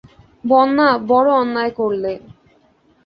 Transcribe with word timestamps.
বন্যা, 0.43 0.89
বড়ো 1.09 1.31
অন্যায় 1.33 1.71
করলে। 1.79 2.13